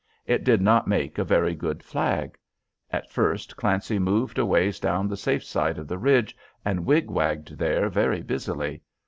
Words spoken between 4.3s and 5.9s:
a ways down the safe side of